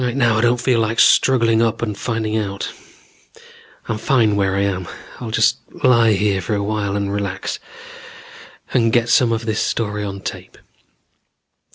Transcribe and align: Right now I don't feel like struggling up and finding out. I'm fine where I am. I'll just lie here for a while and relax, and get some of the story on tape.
Right 0.03 0.15
now 0.15 0.39
I 0.39 0.41
don't 0.41 0.59
feel 0.59 0.79
like 0.79 0.99
struggling 0.99 1.61
up 1.61 1.83
and 1.83 1.95
finding 1.95 2.35
out. 2.35 2.73
I'm 3.87 3.99
fine 3.99 4.35
where 4.35 4.55
I 4.55 4.61
am. 4.61 4.87
I'll 5.19 5.29
just 5.29 5.57
lie 5.83 6.13
here 6.13 6.41
for 6.41 6.55
a 6.55 6.63
while 6.63 6.95
and 6.95 7.13
relax, 7.13 7.59
and 8.73 8.91
get 8.91 9.09
some 9.09 9.31
of 9.31 9.45
the 9.45 9.53
story 9.53 10.03
on 10.03 10.21
tape. 10.21 10.57